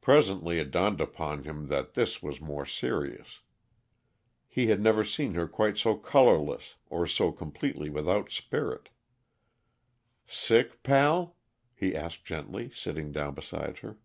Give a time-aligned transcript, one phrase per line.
[0.00, 3.40] Presently it dawned upon him that this was more serious;
[4.46, 8.90] he had never seen her quite so colorless or so completely without spirit.
[10.24, 11.36] "Sick, pal?"
[11.74, 13.98] he asked gently, sitting down beside her.